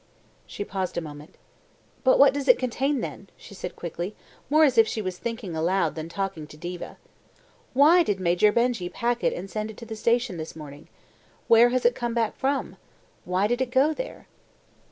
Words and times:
She 0.47 0.65
paused 0.65 0.97
a 0.97 0.99
moment. 0.99 1.35
"But 2.03 2.17
what 2.17 2.33
does 2.33 2.47
it 2.47 2.57
contain, 2.57 3.01
then?" 3.01 3.29
she 3.37 3.53
said 3.53 3.75
quickly, 3.75 4.15
more 4.49 4.63
as 4.63 4.75
if 4.79 4.87
she 4.87 4.99
was 4.99 5.19
thinking 5.19 5.55
aloud 5.55 5.93
than 5.93 6.09
talking 6.09 6.47
to 6.47 6.57
Diva. 6.57 6.97
"Why 7.75 8.01
did 8.01 8.19
Major 8.19 8.51
Benjy 8.51 8.89
pack 8.89 9.23
it 9.23 9.31
and 9.31 9.47
send 9.47 9.69
it 9.69 9.77
to 9.77 9.85
the 9.85 9.95
station 9.95 10.37
this 10.37 10.55
morning? 10.55 10.89
Where 11.47 11.69
has 11.69 11.85
it 11.85 11.93
come 11.93 12.15
back 12.15 12.35
from? 12.35 12.77
Why 13.25 13.45
did 13.45 13.61
it 13.61 13.69
go 13.69 13.93
there?" 13.93 14.25